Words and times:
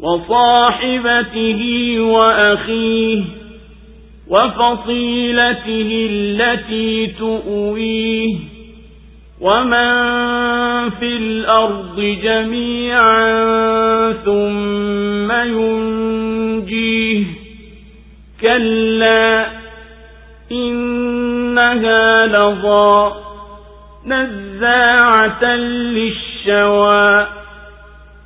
وصاحبته 0.00 1.60
وأخيه 2.00 3.22
وفصيلته 4.28 6.08
التي 6.10 7.06
تؤويه 7.06 8.36
ومن 9.40 9.90
في 10.90 11.16
الأرض 11.16 12.00
جميعا 12.22 13.32
ثم 14.24 15.32
ينجيه 15.32 17.24
كلا 18.40 19.46
إنها 20.52 22.26
لظى 22.26 23.12
نزاعة 24.06 25.44
للشوى 25.54 27.26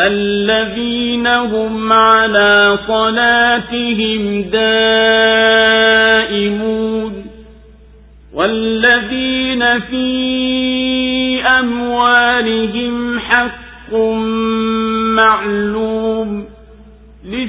الذين 0.00 1.26
هم 1.26 1.92
على 1.92 2.78
صلاتهم 2.86 4.42
دائمون 6.18 7.26
والذين 8.34 9.80
في 9.80 11.42
أموالهم 11.42 13.18
حق 13.18 13.94
معلوم 15.14 16.44
للسائل 17.24 17.48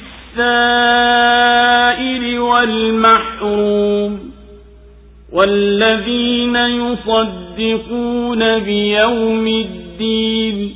والمحروم 2.39 4.29
والذين 5.33 6.55
يصدقون 6.55 8.59
بيوم 8.59 9.47
الدين 9.47 10.75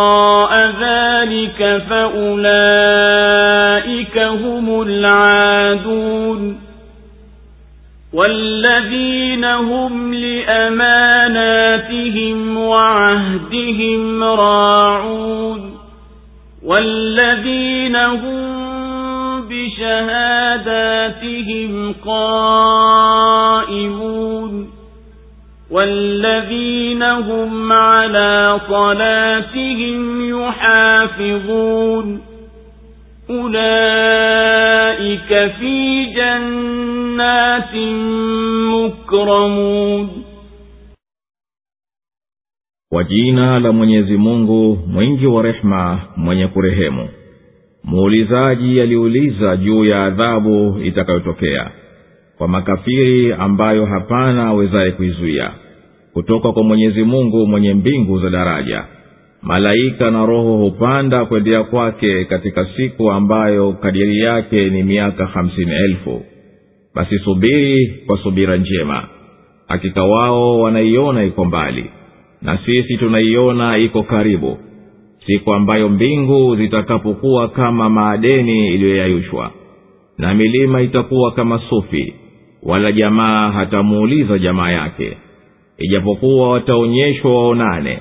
ذلك 0.80 1.82
فأولئك 1.90 2.98
هم 4.18 4.82
العادون 4.82 6.60
والذين 8.12 9.44
هم 9.44 10.14
لأماناتهم 10.14 11.56
وعهدهم 12.56 14.24
راعون 14.24 15.74
والذين 16.64 17.96
هم 17.96 18.63
بشهاداتهم 20.69 21.71
قائمون 23.39 24.69
والذين 25.71 27.03
هم 27.03 27.73
على 27.73 28.59
صلاتهم 28.69 30.29
يحافظون 30.39 32.21
أولئك 33.29 35.29
في 35.59 36.05
جنات 36.05 37.75
مكرمون 38.73 40.09
kwa 42.91 43.03
jina 43.03 43.59
la 43.59 43.71
mwenyezi 43.71 44.17
mungu 44.17 44.79
mwingi 44.87 45.27
wa 45.27 45.41
rehema 45.43 45.99
mwenye 46.17 46.47
kurehemu 46.47 47.09
muulizaji 47.84 48.80
aliuliza 48.80 49.56
juu 49.56 49.84
ya 49.84 50.04
adhabu 50.04 50.80
itakayotokea 50.84 51.70
kwa 52.38 52.48
makafiri 52.48 53.32
ambayo 53.32 53.86
hapana 53.86 54.46
awezaye 54.46 54.90
kuizuia. 54.90 55.50
Kutoka 56.12 56.52
kwa 56.52 56.62
mwenyezi 56.64 57.02
mungu 57.04 57.46
mwenye 57.46 57.74
mbingu 57.74 58.20
za 58.20 58.30
daraja 58.30 58.84
malaika 59.42 60.10
na 60.10 60.26
roho 60.26 60.56
hupanda 60.56 61.24
kwendea 61.24 61.62
kwake 61.62 62.24
katika 62.24 62.66
siku 62.76 63.10
ambayo 63.10 63.72
kadiri 63.72 64.18
yake 64.18 64.70
ni 64.70 64.82
miaka 64.82 65.26
hamsini 65.26 65.72
elfu. 65.74 66.22
Basi 66.94 67.18
subiri 67.18 68.02
kwa 68.06 68.18
subira 68.18 68.56
njema. 68.56 69.08
Hakika 69.68 70.04
wao 70.04 70.60
wanaiona 70.60 71.24
iko 71.24 71.44
mbali 71.44 71.84
na 72.42 72.58
sisi 72.66 72.96
tunaiona 72.96 73.78
iko 73.78 74.02
karibu 74.02 74.58
siku 75.26 75.52
ambayo 75.54 75.88
mbingu 75.88 76.56
zitakapokuwa 76.56 77.48
kama 77.48 77.90
maadeni 77.90 78.66
iliyoyayushwa 78.74 79.50
na 80.18 80.34
milima 80.34 80.82
itakuwa 80.82 81.32
kama 81.32 81.60
sufi 81.68 82.14
wala 82.62 82.92
jamaa 82.92 83.50
hatamuuliza 83.50 84.38
jamaa 84.38 84.70
yake. 84.70 85.16
Ijapokuwa 85.78 86.50
wataonyeshwa 86.50 87.34
waonane 87.42 87.98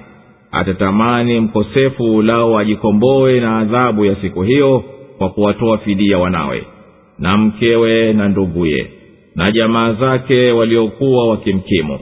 atatamani 0.51 1.39
mkosefu 1.39 2.21
lao 2.21 2.57
ajikomboe 2.59 3.39
na 3.39 3.57
adhabu 3.57 4.05
ya 4.05 4.15
siku 4.15 4.41
hiyo 4.43 4.83
kwa 5.17 5.29
kuwatoa 5.29 5.77
fidia 5.77 6.17
wanawe 6.17 6.63
na 7.19 7.31
mkewe 7.37 8.13
na 8.13 8.29
nduguye 8.29 8.87
na 9.35 9.51
jamaa 9.51 9.93
zake 9.93 10.51
waliokuwa 10.51 11.27
wakimkimu 11.29 11.99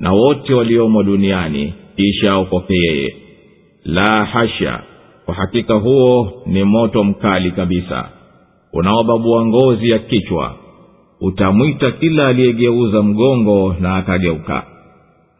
na 0.00 0.12
wote 0.12 0.54
waliomo 0.54 1.02
duniani 1.02 1.74
kisha 1.96 2.36
okoke 2.36 2.74
yeye 2.74 3.14
la 3.84 4.24
hasha 4.24 4.80
kwa 5.24 5.34
hakika 5.34 5.74
huo 5.74 6.32
ni 6.46 6.64
moto 6.64 7.04
mkali 7.04 7.50
kabisa. 7.50 8.08
Unaobabua 8.72 9.46
ngozi 9.46 9.90
ya 9.90 9.98
kichwa. 9.98 10.54
Utamwita 11.20 11.90
kila 11.90 12.26
aliyegeuza 12.26 13.02
mgongo 13.02 13.76
na 13.80 13.96
akageuka. 13.96 14.62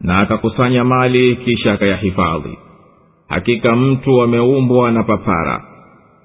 Na 0.01 0.19
akakusanya 0.19 0.83
mali 0.83 1.35
kisha 1.35 1.73
akayahifadhi. 1.73 2.57
Hakika 3.27 3.75
mtu 3.75 4.21
ameumbwa 4.21 4.91
na 4.91 5.03
papara. 5.03 5.63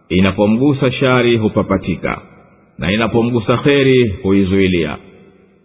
Inapomgusa 0.08 0.92
shari 0.92 1.36
hupapatika. 1.36 2.20
Na 2.78 2.92
inapomgusa 2.92 3.56
kheri 3.56 4.08
huizuilia. 4.22 4.96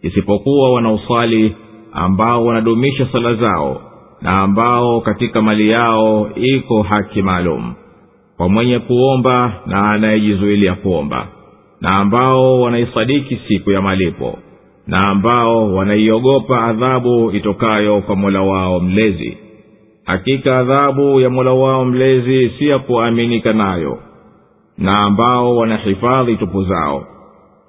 Isipokuwa 0.01 0.71
wanaoswali 0.73 1.55
ambao 1.93 2.45
wanadumisha 2.45 3.07
sala 3.11 3.33
zao 3.33 3.81
na 4.21 4.39
ambao 4.41 5.01
katika 5.01 5.41
mali 5.41 5.69
yao 5.69 6.29
iko 6.35 6.81
haki 6.81 7.21
maalum 7.21 7.73
kwa 8.37 8.49
mwenye 8.49 8.79
kuomba 8.79 9.53
na 9.65 9.91
anayejizuilia 9.91 10.75
kuomba 10.75 11.27
na 11.81 11.89
ambao 11.97 12.61
wanaisadiki 12.61 13.39
siku 13.47 13.71
ya 13.71 13.81
malipo 13.81 14.39
na 14.87 15.07
ambao 15.07 15.73
wanaiogopa 15.73 16.63
adhabu 16.63 17.31
itokayo 17.31 18.01
kwa 18.01 18.15
mola 18.15 18.41
wao 18.41 18.79
mlezi. 18.79 19.37
Hakika 20.05 20.59
adhabu 20.59 21.21
ya 21.21 21.29
mola 21.29 21.51
wao 21.53 21.85
mlezi 21.85 22.49
si 22.59 22.67
ya 22.67 22.79
kuaminika 22.79 23.49
nayo 23.51 23.97
na 24.77 24.99
ambao 24.99 25.55
wanahifadhi 25.57 26.35
tupu 26.35 26.63
zao 26.63 27.07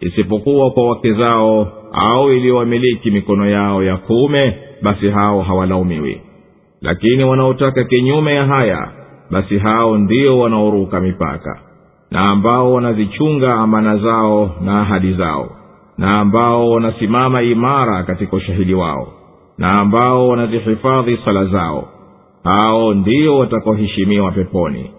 isipokuwa 0.00 0.70
kwa 0.70 0.88
wake 0.88 1.12
zao 1.12 1.68
au 1.92 2.32
iliyowamiliki 2.32 3.10
mikono 3.10 3.50
yao 3.50 3.82
ya 3.84 3.96
kuume 3.96 4.54
basi 4.82 5.08
hao 5.10 5.42
hawalaumiwi 5.42 6.20
lakini 6.82 7.24
wanaotaka 7.24 7.84
kinyume 7.84 8.34
ya 8.34 8.46
haya 8.46 8.88
basi 9.30 9.58
hao 9.58 9.98
ndio 9.98 10.38
wanaoruka 10.38 11.00
mipaka 11.00 11.58
na 12.10 12.20
ambao 12.30 12.72
wanazichunga 12.72 13.48
amana 13.56 13.96
zao 13.98 14.50
na 14.60 14.80
ahadi 14.80 15.12
zao 15.14 15.50
na 15.98 16.20
ambao 16.20 16.70
wanasimama 16.70 17.42
imara 17.42 18.02
katika 18.02 18.36
ushahidi 18.36 18.74
wao 18.74 19.08
na 19.58 19.72
ambao 19.80 20.28
wanazihifadhi 20.28 21.18
sala 21.24 21.44
zao 21.44 21.88
hao 22.44 22.94
ndio 22.94 23.38
watakaoheshimiwa 23.38 24.32
peponi 24.32 24.90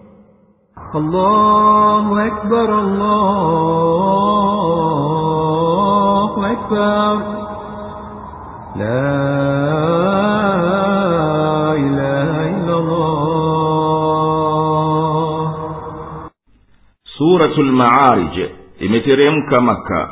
allahu 0.94 2.18
akbar, 2.18 2.70
allahu 5.14 6.44
akbar. 6.44 7.18
La 8.78 9.33
suratul 17.34 17.66
lmaarij 17.66 18.38
imeteremka 18.80 19.60
maka 19.60 20.10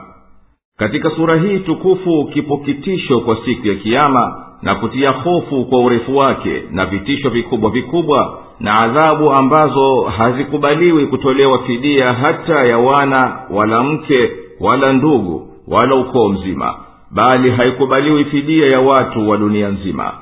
katika 0.79 1.11
sura 1.11 1.37
hii 1.37 1.59
tukufu 1.59 2.25
kipo 2.33 2.57
kitisho 2.59 3.21
kwa 3.21 3.37
siku 3.45 3.69
ya 3.69 3.75
kiama 3.75 4.45
na 4.63 4.75
kutia 4.75 5.11
hofu 5.11 5.65
kwa 5.65 5.81
urefu 5.81 6.17
wake 6.17 6.63
na 6.71 6.87
vitisho 6.87 7.31
vikubwa 7.31 7.71
vikubwa 7.71 8.39
na 8.61 8.75
adhabu 8.83 9.31
ambazo 9.33 10.03
hazikubaliwi 10.03 11.07
kutolewa 11.07 11.59
fidia 11.59 12.13
hata 12.13 12.65
ya 12.67 12.79
wana 12.79 13.39
wala 13.51 13.83
mke 13.83 14.31
wala 14.61 14.93
ndugu 14.93 15.49
wala 15.69 15.95
ukoo 15.95 16.29
mzima 16.29 16.75
bali 17.11 17.51
haikubaliwi 17.51 18.25
fidia 18.25 18.67
ya 18.67 18.81
watu 18.81 19.29
wa 19.29 19.37
dunia 19.37 19.69
nzima. 19.69 20.13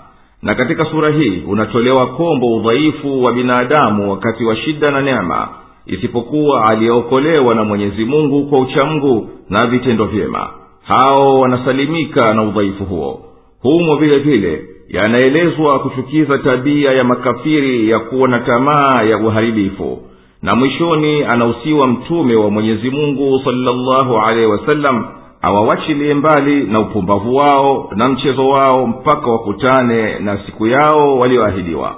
Na 0.43 0.55
katika 0.55 0.85
sura 0.85 1.11
hii 1.11 1.43
unatolewa 1.49 2.07
kombo 2.07 2.57
udhaifu 2.57 3.23
wa 3.25 3.33
binadamu 3.33 4.11
wakati 4.11 4.45
wa 4.45 4.57
shida 4.57 4.89
na 4.89 5.01
neema 5.01 5.49
isipokuwa 5.87 6.69
aliyeokolewa 6.71 7.55
na 7.55 7.65
mwenyezi 7.65 8.05
mungu 8.05 8.47
kwa 8.47 8.61
uchamgu 8.61 9.29
na 9.51 9.67
vitendo 9.67 10.05
vyema. 10.05 10.51
Hao 10.83 11.41
wanasalimika 11.41 12.35
na 12.35 12.43
udhaifu 12.43 12.85
huo. 12.85 13.21
Humo 13.63 13.97
vile 13.97 14.19
vile 14.19 14.65
yanaelezwa 14.89 15.79
kuchukiza 15.79 16.39
tabia 16.39 16.91
ya 16.91 17.05
makafiri 17.05 17.91
ya 17.91 17.99
kuwa 17.99 18.29
na 18.29 18.39
tamaa 18.41 19.03
ya 19.03 19.19
uharibifu. 19.19 19.99
Na 20.43 20.55
mwishoni 20.57 21.23
anahusiwa 21.25 21.87
mtume 21.87 22.35
wa 22.37 22.51
mwenyezi 22.51 22.91
mungu 22.91 23.41
salllahu 23.45 24.19
alehi 24.21 24.47
wasallam 24.47 25.05
awawachilie 25.43 26.15
mbali 26.15 26.65
na 26.65 26.81
upumbavu 26.81 27.37
wao 27.37 27.91
na 27.97 28.09
mchezo 28.09 28.49
wao 28.49 28.87
mpaka 28.87 29.31
wakutane 29.31 30.19
na 30.19 30.39
siku 30.47 30.67
yao 30.67 31.19
walioahidiwa 31.19 31.95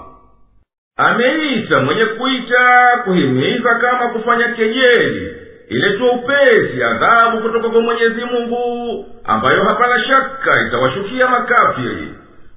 ameita 1.10 1.80
mwenye 1.80 2.02
kuita 2.04 2.88
kuhimiza 3.04 3.74
kama 3.74 4.08
kufanya 4.08 4.48
kejeli 4.48 5.36
iletwe 5.68 6.08
upesi 6.08 6.82
adhabu 6.84 7.38
kutoka 7.42 7.68
kwa 7.68 7.80
mwenyezi 7.80 8.24
mungu 8.24 9.06
ambayo 9.24 9.62
hapana 9.64 10.04
shaka 10.04 10.66
itawashukia 10.68 11.28
makafiri 11.28 12.08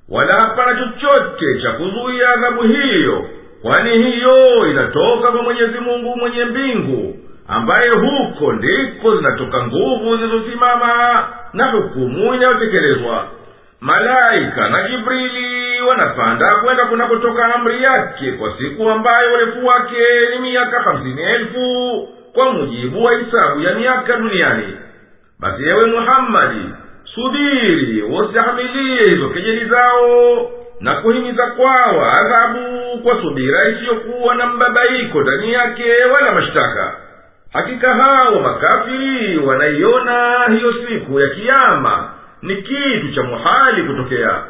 wala 0.09 0.33
hapana 0.33 0.80
chochote 0.80 1.62
cha 1.62 1.71
kuzuia 1.71 2.30
adhabu 2.30 2.62
hiyo 2.63 3.25
kwani 3.62 4.03
hiyo 4.03 4.68
inatoka 4.71 5.31
kwa 5.31 5.41
mwenyezi 5.44 5.80
mungu 5.80 6.15
mwenye 6.18 6.45
mbingu 6.45 7.15
ambaye 7.48 7.89
huko 8.00 8.53
ndiko 8.53 9.15
zinatoka 9.18 9.68
nguvu 9.68 10.18
zilizosimama 10.18 11.27
na 11.53 11.65
hukumu 11.71 12.33
inayotekelezwa 12.33 13.27
malaika 13.85 14.69
na 14.69 14.89
jibrili 14.89 15.81
wanapanda 15.81 16.47
kwenda 16.63 16.85
kunakotoka 16.85 17.55
amri 17.55 17.81
yake 17.83 18.31
kwa 18.31 18.57
siku 18.57 18.89
ambayo 18.89 19.33
urefu 19.33 19.65
wake 19.65 19.95
ni 20.33 20.39
miaka 20.39 20.79
hamsini 20.81 21.21
elfu 21.21 22.07
kwa 22.33 22.53
mujibu 22.53 23.03
wa 23.03 23.17
hisabu 23.17 23.61
ya 23.61 23.73
miaka 23.75 24.17
duniani. 24.17 24.77
Basi 25.39 25.63
ewe 25.63 25.85
muhammadi 25.99 26.69
subiri 27.15 28.01
wasihamilie 28.01 28.97
hizo 29.03 29.29
kejeli 29.29 29.65
zao 29.69 30.51
na 30.79 30.95
kuhimiza 30.95 31.45
kwawa 31.47 32.13
adhabu 32.19 32.99
kwa 33.03 33.21
subira 33.21 33.69
isiyokuwa 33.69 34.36
na 34.36 34.45
mbabaiko 34.45 35.21
ndani 35.21 35.53
yake 35.53 35.83
wala 36.15 36.31
mashtaka. 36.31 36.93
Hakika 37.53 37.93
hao 37.93 38.39
makafiri 38.41 39.38
wanaiona 39.38 40.45
hiyo 40.50 40.74
siku 40.74 41.19
ya 41.19 41.27
kiama 41.29 42.10
ni 42.45 42.55
kitu 42.55 43.11
cha 43.15 43.23
muhali 43.23 43.83
kutokea. 43.83 44.43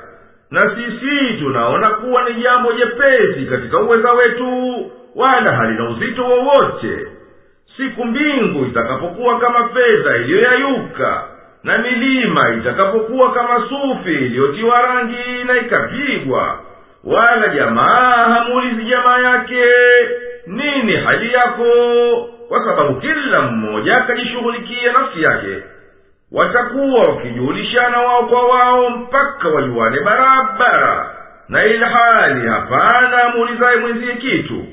Na 0.52 0.62
sisi 0.76 1.34
tunaona 1.40 1.90
kuwa 1.90 2.30
ni 2.30 2.42
jambo 2.42 2.72
jepesi 2.74 3.46
katika 3.50 3.80
uweza 3.80 4.12
wetu 4.14 4.52
wala 5.16 5.52
halina 5.52 5.90
uzito 5.90 6.24
wowote. 6.26 7.08
Siku 7.78 8.06
mbingu 8.06 8.66
itakapokuwa 8.66 9.40
kama 9.40 9.70
fedha 9.70 10.16
iliyoyayuka 10.16 11.24
na 11.64 11.78
milima 11.78 12.50
itakapokuwa 12.54 13.34
kama 13.34 13.70
sufi 13.70 14.12
iliyotiwa 14.14 14.82
rangi 14.82 15.44
na 15.48 15.58
ikapigwa 15.58 16.60
wala 17.04 17.48
jamaa 17.48 18.22
hamuulizi 18.22 18.84
jamaa 18.84 19.20
yake 19.20 19.64
nini 20.48 20.96
hali 20.96 21.34
yako? 21.34 21.66
Kwa 22.48 22.60
sababu 22.66 22.96
kila 23.02 23.42
mmoja 23.42 23.98
akajishughulikia 23.98 24.92
nafsi 24.92 25.22
yake 25.22 25.64
watakuwa 26.36 27.00
wakijulishana 27.02 27.98
wao 28.02 28.24
kwa 28.24 28.44
wao 28.48 28.90
mpaka 28.90 29.48
wajuane 29.50 30.00
barabara. 30.00 31.12
Na 31.50 31.66
ilhali 31.66 32.48
hapana 32.48 33.24
amuulizaye 33.24 33.78
mwenziye 33.80 34.16
kitu 34.16 34.64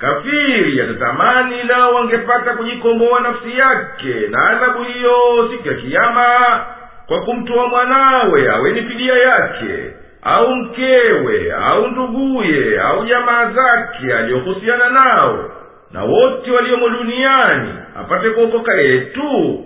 kafiri 0.00 0.80
atatamani 0.80 1.62
lao 1.62 1.94
wangepata 1.94 2.52
kujikomboa 2.54 3.20
nafsi 3.20 3.58
yake 3.58 4.28
na 4.30 4.48
adhabu 4.50 4.82
hiyo 4.84 5.48
siku 5.50 5.68
ya 5.68 5.74
kiama 5.74 6.26
kwa 7.06 7.20
kumtoa 7.20 7.68
mwanawe 7.68 8.50
awe 8.50 8.72
ni 8.72 8.82
fidia 8.82 9.14
yake 9.14 9.90
au 10.22 10.56
mkewe 10.56 11.52
au 11.70 11.86
nduguye 11.88 12.80
au 12.80 13.04
jamaa 13.04 13.50
zake 13.50 14.14
aliyohusiana 14.14 14.90
nao 14.90 15.50
na 15.92 16.04
wote 16.04 16.50
waliomo 16.50 16.88
duniani 16.88 17.74
apate 18.00 18.30
kuokoka 18.30 18.74
yeye 18.74 19.00
tu 19.00 19.64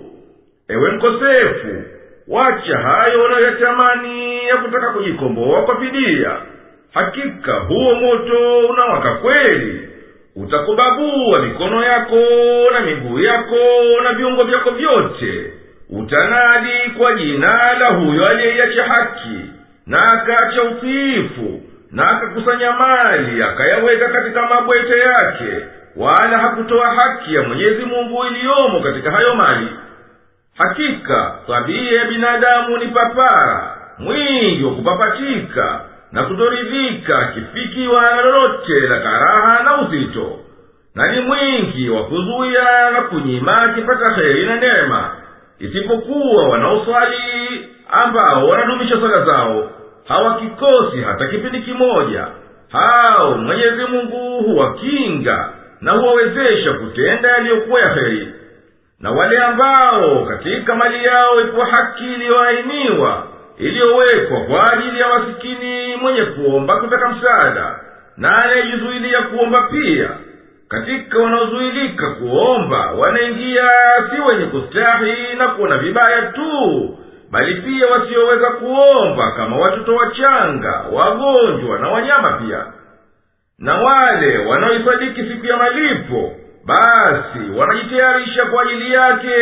ewe 0.72 0.90
mkosefu 0.90 1.82
wacha 2.28 2.78
hayo 2.78 3.24
unayoyatamani 3.24 4.46
ya 4.46 4.56
kutaka 4.56 4.90
kujikomboa 4.90 5.62
kwa 5.62 5.80
fidia. 5.80 6.36
Hakika 6.94 7.52
huo 7.52 7.94
moto 7.94 8.58
unawaka 8.68 9.14
kweli. 9.14 9.88
Utakubabua 10.36 11.38
mikono 11.42 11.84
yako 11.84 12.16
na 12.72 12.80
miguu 12.80 13.18
yako 13.18 13.56
na 14.04 14.12
viungo 14.12 14.44
vyako 14.44 14.70
vyote. 14.70 15.52
Utanadi 15.90 16.90
kwa 16.98 17.14
jina 17.14 17.72
la 17.80 17.86
huyo 17.86 18.24
aliyeiacha 18.30 18.84
haki 18.84 19.40
na 19.86 19.98
akaacha 20.12 20.62
utiifu 20.62 21.60
na 21.92 22.10
akakusanya 22.10 22.72
mali 22.72 23.42
akayaweka 23.42 24.08
katika 24.08 24.46
mabwete 24.46 24.98
yake 24.98 25.66
wala 25.96 26.38
hakutoa 26.38 26.86
haki 26.94 27.34
ya 27.34 27.42
mwenyezi 27.42 27.84
mungu 27.84 28.24
iliyomo 28.26 28.80
katika 28.80 29.10
hayo 29.10 29.34
mali 29.34 29.68
hakika 30.60 31.34
tabia 31.46 31.92
ya 32.00 32.04
binadamu 32.04 32.76
ni 32.78 32.86
papara 32.88 33.76
mwingi 33.98 34.64
wa 34.64 34.74
kupapatika 34.74 35.80
na 36.12 36.22
kutoridhika 36.22 37.18
akifikiwa 37.18 38.02
na 38.02 38.22
lolote 38.22 38.80
la 38.80 39.00
karaha 39.00 39.62
na 39.62 39.80
uzito 39.82 40.38
na 40.94 41.12
ni 41.12 41.20
mwingi 41.20 41.90
wa 41.90 42.04
kuzuya 42.04 42.90
na 42.90 43.00
kunyima 43.00 43.56
akipata 43.62 44.12
heri 44.14 44.46
na 44.46 44.56
neema 44.56 45.10
isipokuwa 45.58 46.48
wanaoswali 46.48 47.16
ambao 47.90 48.48
wanadumisha 48.48 49.00
sala 49.00 49.24
zao 49.24 49.70
hawakikosi 50.08 51.00
hata 51.02 51.28
kipindi 51.28 51.60
kimoja. 51.60 52.26
Hao 52.72 53.34
mwenyezi 53.38 53.84
mungu 53.84 54.42
huwakinga 54.42 55.48
na 55.80 55.92
huwawezesha 55.92 56.72
kutenda 56.72 57.28
yaliyokuwa 57.28 57.80
ya 57.80 57.88
heri 57.94 58.28
na 59.00 59.10
wale 59.10 59.38
ambao 59.38 60.24
katika 60.26 60.74
mali 60.74 61.04
yao 61.04 61.40
ipo 61.40 61.64
haki 61.64 62.04
iliyoainiwa 62.04 63.26
iliyowekwa 63.58 64.40
kwa 64.40 64.72
ajili 64.72 65.00
ya 65.00 65.08
masikini 65.08 65.96
mwenye 65.96 66.22
kuomba 66.22 66.76
kutaka 66.80 67.08
msaada 67.08 67.78
na 68.16 68.36
anayejizuilia 68.42 69.22
kuomba 69.22 69.62
pia. 69.62 70.10
Katika 70.68 71.18
wanaozuilika 71.18 72.10
kuomba 72.10 72.90
wanaingia 72.90 73.70
si 74.10 74.20
wenye 74.32 74.46
kustahi 74.46 75.34
na 75.38 75.48
kuona 75.48 75.78
vibaya 75.78 76.22
tu 76.22 76.98
bali 77.30 77.54
pia 77.54 77.86
wasioweza 77.86 78.50
kuomba 78.50 79.32
kama 79.32 79.56
watoto 79.56 79.94
wachanga 79.94 80.84
wagonjwa 80.92 81.78
na 81.78 81.88
wanyama 81.88 82.32
pia. 82.32 82.64
Na 83.58 83.74
wale 83.74 84.38
wanaoisadiki 84.38 85.22
siku 85.22 85.46
ya 85.46 85.56
malipo 85.56 86.32
basi 86.70 87.38
wanajitayarisha 87.58 88.44
kwa 88.46 88.62
ajili 88.62 88.92
yake. 88.92 89.34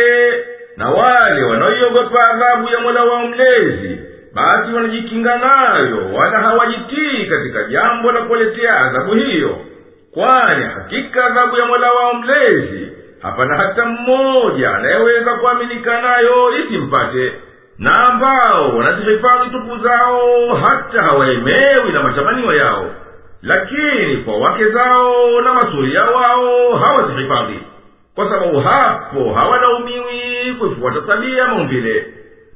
Na 0.77 0.89
wale 0.89 1.43
wanaoiogopa 1.43 2.19
adhabu 2.31 2.67
ya 2.75 2.79
mola 2.81 3.03
wao 3.03 3.27
mlezi 3.27 3.99
basi 4.33 4.73
wanajikinga 4.73 5.35
nayo 5.37 5.97
wala 6.13 6.39
hawajitii 6.39 7.25
katika 7.25 7.63
jambo 7.63 8.11
la 8.11 8.21
kuwaletea 8.21 8.79
adhabu 8.79 9.13
hiyo. 9.13 9.57
Kwani 10.13 10.65
hakika 10.65 11.25
adhabu 11.25 11.57
ya 11.57 11.65
mola 11.65 11.91
wao 11.91 12.13
mlezi 12.13 12.91
hapana 13.21 13.57
hata 13.57 13.85
mmoja 13.85 14.71
anayeweza 14.75 15.33
kuaminika 15.33 16.01
nayo 16.01 16.51
isimpate 16.59 17.33
na 17.79 18.07
ambao 18.07 18.77
wanazihifadhi 18.77 19.49
tupu 19.51 19.77
zao 19.83 20.53
hata 20.55 21.01
hawaemewi 21.01 21.91
na 21.93 22.03
matamanio 22.03 22.53
yao. 22.53 22.85
Lakini 23.41 24.17
kwa 24.17 24.37
wake 24.37 24.69
zao 24.69 25.41
na 25.41 25.53
masuria 25.53 26.01
wao 26.03 26.28
hawazihifadhi 27.29 27.59
kwa 28.15 28.29
sababu 28.29 28.59
hapo 28.59 29.33
hawalaumiwi 29.33 30.53
kuifuata 30.59 31.01
tabia 31.01 31.47
maumbile. 31.47 32.13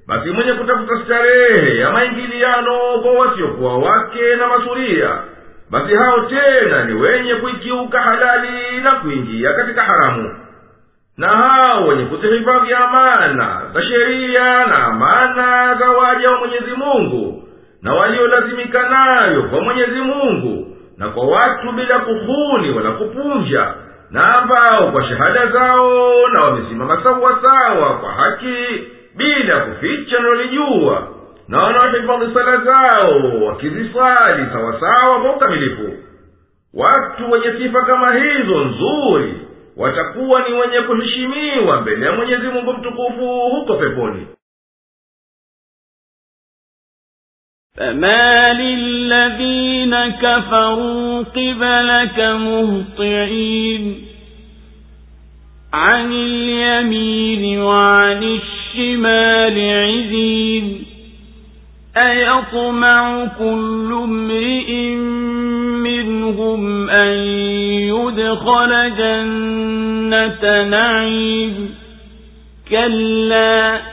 Basi 0.07 0.29
mwenye 0.29 0.53
kutafuta 0.53 1.05
starehe 1.05 1.77
ya 1.79 1.91
maingiliano 1.91 2.79
kwa 3.01 3.11
wasiokuwa 3.11 3.77
wake 3.77 4.35
na 4.35 4.47
masuria 4.47 5.17
basi 5.69 5.95
hao 5.95 6.19
tena 6.19 6.85
ni 6.85 6.93
wenye 6.93 7.35
kuikiuka 7.35 8.01
halali 8.01 8.81
na 8.83 8.91
kuingia 9.01 9.53
katika 9.53 9.81
haramu. 9.81 10.35
Na 11.17 11.27
hao 11.27 11.87
wenye 11.87 12.05
kuzihifadhi 12.05 12.73
amana 12.73 13.61
za 13.73 13.83
sheria 13.83 14.65
na 14.65 14.83
amana 14.85 15.75
za 15.79 15.89
waja 15.91 16.27
wa 16.27 16.39
mwenyezi 16.39 16.71
mungu 16.77 17.43
na 17.81 17.93
waliolazimika 17.93 18.89
nayo 18.89 19.43
kwa 19.43 19.61
mwenyezi 19.61 20.01
mungu 20.01 20.77
na 20.97 21.09
kwa 21.09 21.27
watu 21.27 21.71
bila 21.71 21.99
kuhuni 21.99 22.71
wala 22.71 22.91
kupunja 22.91 23.73
na 24.13 24.35
ambao 24.41 24.91
kwa 24.91 25.03
shahada 25.03 25.47
zao 25.47 26.27
na 26.27 26.43
wamesimama 26.43 27.03
sawasawa 27.03 27.97
kwa 27.97 28.11
haki 28.11 28.83
bila 29.15 29.59
kuficha 29.59 30.19
nalolijua. 30.19 31.07
Na 31.47 31.63
wanaohifadhi 31.63 32.33
sala 32.33 32.57
zao 32.57 33.43
wakizisali 33.45 34.45
sawasawa 34.53 35.21
kwa 35.21 35.35
ukamilifu. 35.35 35.89
Watu 36.73 37.31
wenye 37.31 37.51
sifa 37.57 37.81
kama 37.81 38.07
hizo 38.15 38.59
nzuri 38.65 39.33
watakuwa 39.77 40.41
ni 40.49 40.53
wenye 40.53 40.81
kuheshimiwa 40.81 41.81
mbele 41.81 42.05
ya 42.05 42.11
mwenyezi 42.11 42.47
mungu 42.47 42.73
mtukufu 42.73 43.39
huko 43.51 43.75
peponi 43.75 44.27
فما 47.83 48.53
للذين 48.53 49.95
كفروا 49.95 51.23
قبلك 51.23 52.19
مهطعين 52.19 53.95
عن 55.73 56.11
اليمين 56.11 57.59
وعن 57.59 58.23
الشمال 58.23 59.57
عزين 59.59 60.83
أيطمع 61.97 63.25
كل 63.39 63.99
امرئ 64.03 64.95
منهم 65.83 66.89
أن 66.89 67.13
يدخل 67.91 68.95
جنة 68.97 70.63
نعيم 70.63 71.75
كلا 72.69 73.92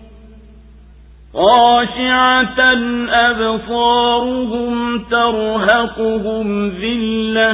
خاشعة 1.34 2.60
أبصارهم 3.30 4.98
ترهقهم 5.10 6.68
ذلة 6.68 7.52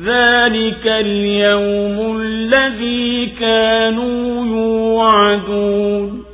ذلك 0.00 0.84
اليوم 0.86 2.20
الذي 2.20 3.26
كانوا 3.40 4.46
يوعدون 4.46 6.24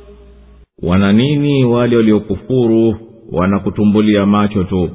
wana 0.83 1.11
nini 1.13 1.63
wale 1.65 1.95
waliokufuru 1.97 2.95
wanakutumbulia 3.31 4.25
macho 4.25 4.63
tu 4.63 4.89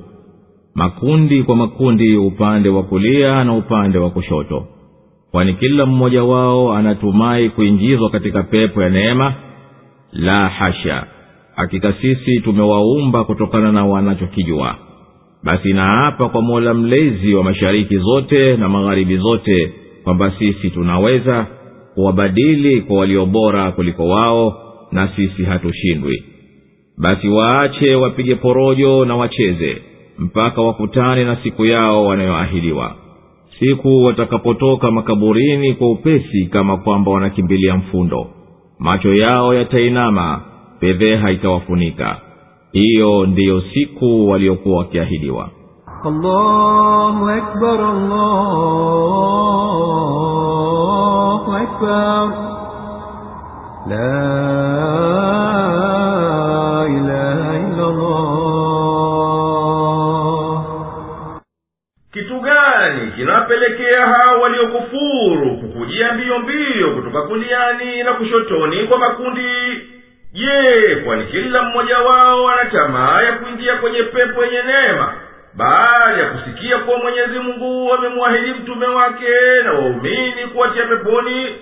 makundi 0.74 1.42
kwa 1.42 1.56
makundi 1.56 2.16
upande 2.16 2.68
wa 2.68 2.82
kulia 2.82 3.44
na 3.44 3.52
upande 3.56 3.98
wa 3.98 4.10
kushoto 4.10 4.66
kwani 5.30 5.54
kila 5.54 5.86
mmoja 5.86 6.24
wao 6.24 6.72
anatumai 6.72 7.50
kuingizwa 7.50 8.10
katika 8.10 8.42
pepo 8.42 8.82
ya 8.82 8.88
neema 8.88 9.34
la 10.11 10.47
hasha 10.49 11.03
hakika 11.55 11.93
sisi 12.01 12.39
tumewaumba 12.39 13.23
kutokana 13.23 13.71
na 13.71 13.85
wanachokijua. 13.85 14.75
Basi 15.43 15.73
naapa 15.73 16.29
kwa 16.29 16.41
mola 16.41 16.73
mlezi 16.73 17.33
wa 17.33 17.43
mashariki 17.43 17.97
zote 17.97 18.57
na 18.57 18.69
magharibi 18.69 19.17
zote 19.17 19.73
kwamba 20.03 20.31
sisi 20.39 20.69
tunaweza 20.69 21.47
kuwabadili 21.93 22.81
kwa 22.81 22.97
walio 22.99 23.25
bora 23.25 23.71
kuliko 23.71 24.07
wao 24.07 24.57
na 24.91 25.07
sisi 25.15 25.43
hatushindwi. 25.43 26.23
Basi 26.97 27.27
waache 27.27 27.95
wapige 27.95 28.35
porojo 28.35 29.05
na 29.05 29.15
wacheze 29.15 29.81
mpaka 30.19 30.61
wakutane 30.61 31.23
na 31.25 31.35
siku 31.43 31.65
yao 31.65 32.05
wanayoahidiwa. 32.05 32.95
Siku 33.59 34.03
watakapotoka 34.03 34.91
makaburini 34.91 35.73
kwa 35.73 35.91
upesi 35.91 36.45
kama 36.45 36.77
kwamba 36.77 37.11
wanakimbilia 37.11 37.75
mfundo 37.75 38.27
macho 38.81 39.13
yao 39.13 39.53
yatainama 39.53 40.41
fedheha 40.79 41.31
itawafunika 41.31 42.15
hiyo 42.71 43.25
ndiyo 43.25 43.61
siku 43.61 44.29
waliokuwa 44.29 44.77
wakiahidiwa. 44.77 45.49
La 53.89 55.30
gani 63.59 63.75
kinawapelekea 63.75 64.05
hao 64.05 64.41
waliokufuru 64.41 65.57
kukujia 65.57 66.13
mbio 66.13 66.39
mbio 66.39 66.91
kutoka 66.95 67.21
kuliani 67.21 68.03
na 68.03 68.13
kushotoni 68.13 68.87
kwa 68.87 68.97
makundi. 68.99 69.81
Je 70.33 70.95
kwani 71.05 71.25
kila 71.25 71.63
mmoja 71.63 71.97
wao 71.99 72.49
ana 72.49 72.65
tamaa 72.65 73.21
ya 73.21 73.31
kuingia 73.33 73.75
kwenye 73.75 74.03
pepo 74.03 74.45
yenye 74.45 74.61
neema 74.61 75.13
baada 75.53 76.23
ya 76.25 76.31
kusikia 76.31 76.77
kuwa 76.77 76.97
mwenyezi 76.97 77.39
mungu 77.39 77.93
amemwahidi 77.93 78.51
mtume 78.53 78.85
wake 78.85 79.61
na 79.63 79.73
waumini 79.73 80.47
kuwatia 80.53 80.85
peponi? 80.85 81.55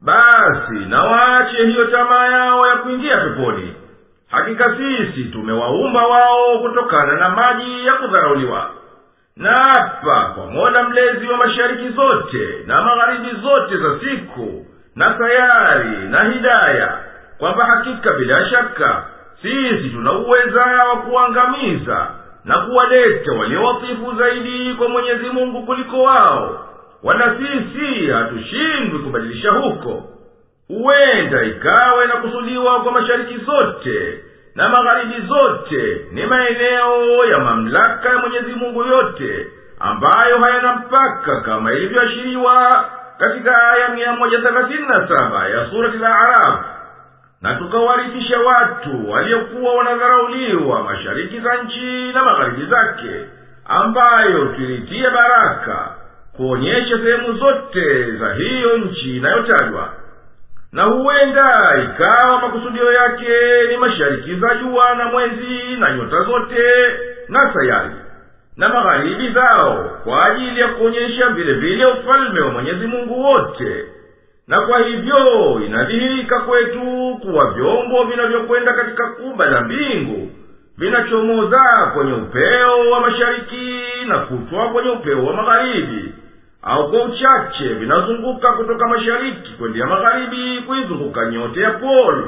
Basi 0.00 0.74
na 0.88 1.02
waache 1.04 1.66
hiyo 1.66 1.84
tamaa 1.84 2.26
yao 2.28 2.66
ya 2.68 2.76
kuingia 2.76 3.16
peponi. 3.16 3.74
Hakika 4.30 4.76
sisi 4.76 5.24
tumewaumba 5.24 6.06
wao 6.06 6.58
kutokana 6.58 7.14
na 7.14 7.28
maji 7.30 7.86
ya 7.86 7.92
kudharauliwa 7.92 8.70
na 9.40 9.50
hapa 9.50 10.32
kwa 10.34 10.46
mola 10.46 10.82
mlezi 10.88 11.26
wa 11.26 11.36
mashariki 11.36 11.88
zote 11.88 12.48
na 12.66 12.82
magharibi 12.82 13.40
zote 13.42 13.76
za 13.76 14.00
siku 14.00 14.66
na 14.96 15.18
sayari 15.18 16.08
na 16.08 16.24
hidaya. 16.24 16.98
Kwamba 17.38 17.64
hakika 17.64 18.14
bila 18.14 18.50
shaka 18.50 19.04
sisi 19.42 19.90
tuna 19.90 20.12
uweza 20.12 20.60
wa 20.60 20.96
kuangamiza 20.96 22.06
na 22.44 22.58
kuwaleta 22.58 23.32
waliowatifu 23.32 24.14
zaidi 24.18 24.74
kwa 24.74 24.88
mwenyezi 24.88 25.24
mungu 25.26 25.62
kuliko 25.66 26.02
wao. 26.02 26.66
Wala 27.02 27.36
sisi 27.38 28.06
hatushindwi 28.10 28.98
kubadilisha 28.98 29.50
huko. 29.50 30.04
Huenda 30.68 31.42
na 32.06 32.16
kusudiwa 32.16 32.80
kwa 32.80 32.92
mashariki 32.92 33.36
zote 33.38 34.24
na 34.54 34.68
magharibi 34.68 35.26
zote 35.28 36.06
ni 36.12 36.26
maeneo 36.26 37.24
ya 37.24 37.38
mamlaka 37.38 38.08
ya 38.08 38.18
mwenyezi 38.18 38.52
mungu 38.54 38.84
yote 38.84 39.46
ambayo 39.80 40.38
hayana 40.38 40.72
mpaka 40.76 41.40
kama 41.40 41.72
ilivyoashiriwa 41.72 42.84
katika 43.18 43.62
aya 43.72 43.88
mia 43.88 44.12
moja 44.12 44.38
thelathini 44.38 44.86
na 44.88 45.08
saba 45.08 45.48
ya 45.48 45.70
surati 45.70 45.98
la 45.98 46.10
arafu 46.20 46.64
na 47.42 47.54
tukawarithisha 47.54 48.38
watu 48.40 49.10
waliokuwa 49.10 49.74
wanadharauliwa 49.74 50.82
mashariki 50.82 51.40
za 51.40 51.54
nchi 51.62 52.12
na 52.12 52.24
magharibi 52.24 52.66
zake 52.66 53.24
ambayo 53.64 54.44
tulitia 54.44 55.10
baraka 55.10 55.88
kuonyesha 56.36 56.98
sehemu 56.98 57.32
zote 57.38 58.10
za 58.12 58.34
hiyo 58.34 58.78
nchi 58.78 59.16
inayotajwa 59.16 59.88
na 60.72 60.82
huenda 60.84 61.52
ikawa 61.84 62.40
makusudio 62.40 62.92
yake 62.92 63.28
ni 63.70 63.76
mashariki 63.76 64.34
za 64.34 64.54
jua 64.54 64.94
na 64.94 65.04
mwezi 65.04 65.76
na 65.78 65.92
nyota 65.96 66.22
zote 66.22 66.62
na 67.28 67.54
sayari 67.54 67.94
na 68.56 68.66
magharibi 68.74 69.32
zao 69.32 70.00
kwa 70.04 70.26
ajili 70.26 70.60
ya 70.60 70.68
kuonyesha 70.68 71.28
vile 71.28 71.52
vile 71.52 71.84
ufalme 71.86 72.40
wa 72.40 72.50
mwenyezi 72.50 72.86
mungu 72.86 73.24
wote. 73.24 73.84
Na 74.48 74.60
kwa 74.60 74.78
hivyo 74.78 75.16
inadhihirika 75.66 76.40
kwetu 76.40 77.18
kuwa 77.22 77.50
vyombo 77.50 78.04
vinavyokwenda 78.04 78.72
katika 78.72 79.06
kuba 79.08 79.46
la 79.46 79.60
mbingu 79.60 80.30
vinachomoza 80.78 81.90
kwenye 81.94 82.12
upeo 82.12 82.90
wa 82.90 83.00
mashariki 83.00 83.82
na 84.08 84.18
kutwa 84.18 84.68
kwenye 84.68 84.90
upeo 84.90 85.24
wa 85.26 85.32
magharibi 85.32 86.14
au 86.62 86.90
kwa 86.90 87.02
uchache 87.04 87.68
vinazunguka 87.74 88.52
kutoka 88.52 88.88
mashariki 88.88 89.52
kwendea 89.58 89.86
magharibi 89.86 90.62
kuizunguka 90.66 91.26
nyote 91.26 91.60
ya 91.60 91.70
pol 91.70 92.24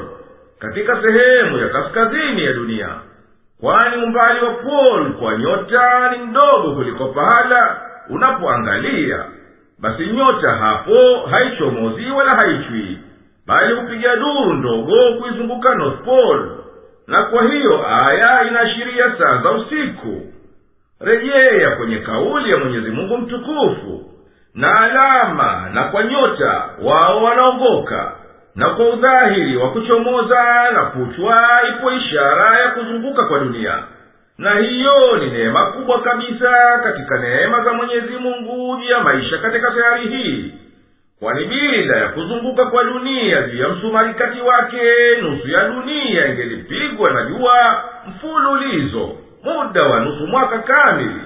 katika 0.59 1.01
sehemu 1.07 1.57
ya 1.57 1.69
kaskazini 1.69 2.43
ya 2.45 2.53
dunia. 2.53 2.89
Kwani 3.61 4.03
umbali 4.03 4.45
wa 4.45 4.51
pol 4.53 5.11
kwa 5.13 5.37
nyota 5.37 6.11
ni 6.11 6.23
mdogo 6.25 6.75
kuliko 6.75 7.05
pahala 7.07 7.81
unapoangalia. 8.09 9.25
Basi 9.79 10.05
nyota 10.07 10.49
hapo 10.51 11.19
haichomozi 11.31 12.11
wala 12.11 12.31
haichwi 12.35 12.97
bali 13.47 13.73
hupiga 13.75 14.15
duru 14.15 14.53
ndogo 14.53 15.13
kuizunguka 15.21 15.75
north 15.75 16.03
pole. 16.05 16.43
Na 17.07 17.23
kwa 17.23 17.43
hiyo 17.43 17.85
aya 17.87 18.47
inaashiria 18.47 19.15
saa 19.17 19.37
za 19.43 19.51
usiku. 19.51 20.21
Rejea 20.99 21.71
kwenye 21.77 21.97
kauli 21.97 22.51
ya 22.51 22.57
mwenyezi 22.57 22.91
mungu 22.91 23.17
mtukufu 23.17 24.12
na 24.55 24.73
alama 24.81 25.69
na 25.73 25.83
kwa 25.83 26.03
nyota 26.03 26.69
wao 26.81 27.23
wanaongoka 27.23 28.11
na 28.55 28.69
kwa 28.69 28.89
udhahiri 28.89 29.57
wa 29.57 29.71
kuchomoza 29.71 30.71
na 30.73 30.83
kuchwa 30.85 31.59
ipo 31.69 31.91
ishara 31.91 32.59
ya 32.59 32.69
kuzunguka 32.71 33.23
kwa 33.23 33.39
dunia. 33.39 33.83
Na 34.37 34.55
hiyo 34.55 35.17
ni 35.19 35.29
neema 35.29 35.65
kubwa 35.65 36.01
kabisa 36.01 36.79
katika 36.83 37.17
neema 37.19 37.63
za 37.63 37.73
mwenyezi 37.73 38.13
mungu 38.15 38.77
juu 38.81 38.89
ya 38.91 38.99
maisha 38.99 39.37
katika 39.37 39.71
sayari 39.75 40.07
hii. 40.07 40.53
Kwani 41.19 41.45
bila 41.45 41.97
ya 41.97 42.07
kuzunguka 42.09 42.65
kwa 42.65 42.83
dunia 42.83 43.41
juu 43.41 43.61
ya 43.63 43.69
msumarikati 43.69 44.41
wake 44.41 44.81
nusu 45.21 45.47
ya 45.49 45.67
dunia 45.67 46.27
ingelipigwa 46.27 47.11
na 47.11 47.25
jua 47.25 47.83
mfululizo 48.07 49.09
muda 49.43 49.85
wa 49.85 49.99
nusu 49.99 50.27
mwaka 50.27 50.59
kamili 50.59 51.21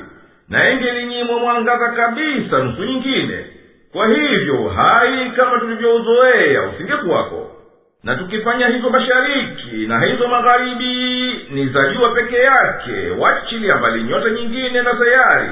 na 0.49 0.69
ingelinyimwa 0.71 1.39
mwangaza 1.39 1.87
kabisa 1.89 2.57
nusu 2.59 2.83
nyingine. 2.83 3.45
Kwa 3.91 4.07
hivyo 4.07 4.69
hai 4.69 5.31
kama 5.35 5.59
tulivyouzoea 5.59 6.61
usingekuwako. 6.63 7.51
Na 8.03 8.15
tukifanya 8.15 8.67
hizo 8.67 8.89
mashariki 8.89 9.87
na 9.87 9.99
hizo 10.05 10.27
magharibi 10.27 11.45
ni 11.49 11.67
za 11.67 11.93
jua 11.93 12.09
peke 12.13 12.37
yake. 12.37 13.09
Wachilia 13.19 13.75
mbali 13.77 14.03
nyota 14.03 14.29
nyingine 14.29 14.81
na 14.81 14.91
sayari. 14.97 15.49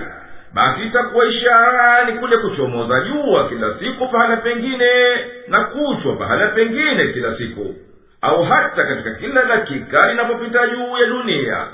Basi 0.54 0.82
itakuwa 0.86 1.26
ishara 1.26 2.06
ni 2.06 2.14
kule 2.14 2.38
kuchomoza 2.38 3.02
jua 3.02 3.50
kila 3.50 3.80
siku 3.80 4.08
pahala 4.08 4.38
pengine 4.38 4.90
na 5.48 5.64
kuchwa 5.64 6.16
pahala 6.16 6.48
pengine 6.48 7.08
kila 7.08 7.38
siku. 7.38 7.76
Au 8.22 8.44
hata 8.44 8.84
katika 8.84 9.12
kila 9.12 9.46
dakika 9.46 10.08
linapopita 10.12 10.68
juu 10.68 10.98
ya 10.98 11.06
dunia 11.08 11.68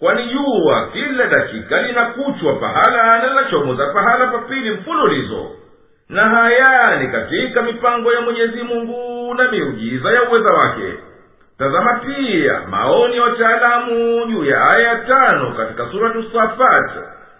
kwani 0.00 0.26
jua 0.26 0.88
kila 0.92 1.26
dakika 1.26 1.82
linakuchwa 1.82 2.52
pahala 2.54 3.18
na 3.18 3.28
linachomoza 3.28 3.86
pahala 3.86 4.26
papili 4.26 4.70
mfululizo. 4.70 5.50
Na 6.08 6.28
haya 6.30 6.96
ni 7.00 7.08
katika 7.08 7.62
mipango 7.62 8.12
ya 8.12 8.20
mwenyezi 8.20 8.62
mungu 8.62 9.34
na 9.34 9.50
miujiza 9.52 10.10
ya 10.10 10.22
uweza 10.22 10.54
wake. 10.54 10.94
Tazama 11.58 11.94
pia 11.94 12.60
maoni 12.70 13.16
ya 13.16 13.22
wataalamu 13.22 14.26
juu 14.26 14.44
ya 14.44 14.70
aya 14.76 14.96
tano 14.96 15.52
katika 15.56 15.86
suratu 15.90 16.22
safat 16.32 16.90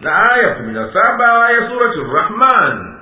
na 0.01 0.31
aya 0.33 0.49
kumi 0.55 0.73
na 0.73 0.93
saba 0.93 1.51
ya 1.51 1.71
surati 1.71 1.99
rahman. 2.15 2.95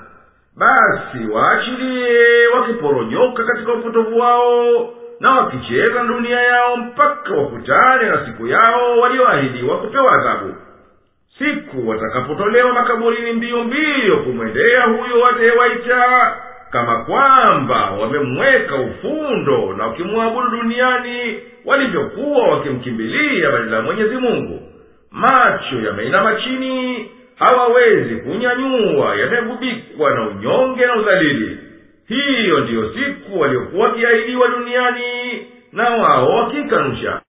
Basi 0.57 1.27
waachilie 1.33 2.47
wakiporonyoka 2.47 3.45
katika 3.45 3.73
upotovu 3.73 4.19
wao 4.19 4.91
na 5.23 5.31
wakicheza 5.31 6.03
dunia 6.05 6.41
yao 6.41 6.77
mpaka 6.77 7.35
wakutane 7.35 8.09
na 8.09 8.27
siku 8.27 8.47
yao 8.47 8.99
walioahidiwa 9.01 9.79
kupewa 9.79 10.13
adhabu. 10.13 10.55
Siku 11.39 11.89
watakapotolewa 11.89 12.73
makaburini 12.73 13.33
mbio 13.33 13.65
mbio 13.65 14.17
kumwendea 14.17 14.83
huyo 14.83 15.25
atayewaita 15.31 16.33
kama 16.71 17.05
kwamba 17.05 17.91
wamemweka 17.91 18.75
ufundo 18.75 19.73
na 19.77 19.87
wakimwabudu 19.87 20.49
duniani 20.51 21.41
walivyokuwa 21.65 22.49
wakimkimbilia 22.49 23.51
badala 23.51 23.83
mwenyezi 23.83 24.17
mungu. 24.17 24.61
Macho 25.11 25.77
yameinama 25.87 26.35
chini 26.35 27.11
hawawezi 27.39 28.17
kunyanyua 28.17 29.17
yamegubikwa 29.17 30.11
na 30.11 30.29
unyonge 30.29 30.87
na 30.87 30.97
udhalili 30.97 31.59
hiyo 32.13 32.61
ndiyo 32.61 32.95
siku 32.95 33.41
waliokuwa 33.41 33.89
wakiahidiwa 33.89 34.49
duniani 34.49 35.47
na 35.73 35.91
wao 35.91 36.29
wakikanusha 36.37 37.21